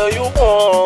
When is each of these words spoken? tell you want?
tell 0.00 0.12
you 0.14 0.22
want? 0.22 0.79